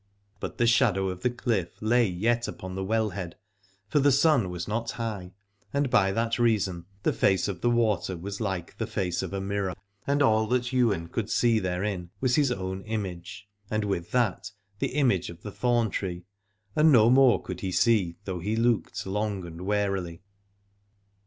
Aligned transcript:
But 0.39 0.57
the 0.57 0.65
shadow 0.65 1.09
of 1.09 1.21
the 1.21 1.29
cliff 1.29 1.79
lay 1.79 2.07
yet 2.07 2.47
upon 2.47 2.73
the 2.73 2.83
well 2.83 3.11
head, 3.11 3.35
for 3.87 3.99
the 3.99 4.11
sun 4.11 4.49
was 4.49 4.67
not 4.67 4.89
high, 4.93 5.31
and 5.71 5.91
by 5.91 6.11
that 6.11 6.39
reason 6.39 6.87
the 7.03 7.13
face 7.13 7.47
of 7.47 7.61
the 7.61 7.69
water 7.69 8.17
was 8.17 8.41
like 8.41 8.79
the 8.79 8.87
face 8.87 9.21
of 9.21 9.31
a 9.31 9.39
mirror, 9.39 9.75
and 10.07 10.23
all 10.23 10.47
that 10.47 10.73
Ywain 10.73 11.05
could 11.09 11.29
see 11.29 11.59
therein 11.59 12.09
was 12.19 12.33
his 12.35 12.51
own 12.51 12.81
image, 12.85 13.47
and 13.69 13.83
with 13.85 14.09
that 14.09 14.49
the 14.79 14.95
image 14.95 15.29
of 15.29 15.43
the 15.43 15.51
thorn 15.51 15.91
tree, 15.91 16.25
and 16.75 16.91
no 16.91 17.11
more 17.11 17.39
could 17.39 17.59
he 17.61 17.71
see 17.71 18.15
though 18.25 18.39
he 18.39 18.55
looked 18.55 19.05
long 19.05 19.45
and 19.45 19.61
warily. 19.67 20.23